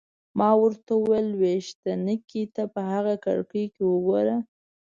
ما 0.37 0.49
ورته 0.61 0.91
وویل: 0.97 1.27
لویشتينکې! 1.35 2.43
ته 2.55 2.63
په 2.73 2.81
هغه 2.91 3.15
کړکۍ 3.25 3.65
کې 3.73 3.83
وګوره. 3.91 4.37